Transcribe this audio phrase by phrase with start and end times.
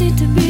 [0.00, 0.49] easy to be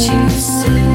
[0.00, 0.89] 去思